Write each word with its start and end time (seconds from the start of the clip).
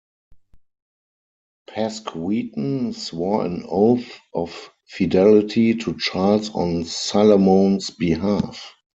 Pascweten 1.69 2.91
swore 2.95 3.45
an 3.45 3.63
oath 3.69 4.19
of 4.33 4.71
fidelity 4.87 5.75
to 5.75 5.95
Charles 5.99 6.49
on 6.55 6.85
Salomon's 6.85 7.91
behalf. 7.91 8.73